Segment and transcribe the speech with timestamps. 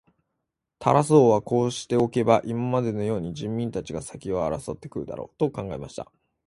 [0.79, 6.11] タラス王はこうしておけば、今までのように人民たちが先を争って来るだろう、と考えていました。